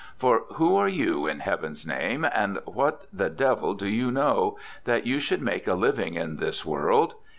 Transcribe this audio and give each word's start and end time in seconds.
For 0.17 0.45
who 0.53 0.77
are 0.77 0.87
you, 0.87 1.27
in 1.27 1.41
heaven's 1.41 1.85
name, 1.85 2.25
and 2.25 2.57
what 2.65 3.05
the 3.13 3.29
devil 3.29 3.75
do 3.75 3.87
you 3.87 4.09
know, 4.09 4.57
that 4.85 5.05
you 5.05 5.19
should 5.19 5.43
make 5.43 5.67
a 5.67 5.75
living 5.75 6.15
in 6.15 6.37
this 6.37 6.65
world! 6.65 7.13